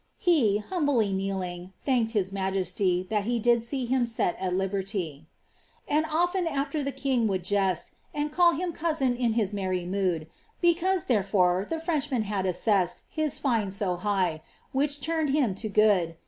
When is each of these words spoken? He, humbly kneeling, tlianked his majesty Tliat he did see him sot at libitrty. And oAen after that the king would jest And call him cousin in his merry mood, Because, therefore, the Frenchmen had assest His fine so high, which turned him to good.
He, 0.17 0.57
humbly 0.57 1.13
kneeling, 1.13 1.73
tlianked 1.85 2.09
his 2.09 2.31
majesty 2.33 3.05
Tliat 3.07 3.21
he 3.25 3.37
did 3.37 3.61
see 3.61 3.85
him 3.85 4.07
sot 4.07 4.35
at 4.39 4.51
libitrty. 4.53 5.25
And 5.87 6.07
oAen 6.07 6.47
after 6.47 6.79
that 6.79 6.85
the 6.85 6.91
king 6.99 7.27
would 7.27 7.43
jest 7.43 7.91
And 8.11 8.31
call 8.31 8.53
him 8.53 8.73
cousin 8.73 9.15
in 9.15 9.33
his 9.33 9.53
merry 9.53 9.85
mood, 9.85 10.25
Because, 10.59 11.03
therefore, 11.05 11.67
the 11.69 11.79
Frenchmen 11.79 12.23
had 12.23 12.45
assest 12.47 13.01
His 13.11 13.37
fine 13.37 13.69
so 13.69 13.95
high, 13.95 14.41
which 14.71 15.01
turned 15.01 15.29
him 15.29 15.53
to 15.53 15.69
good. 15.69 16.15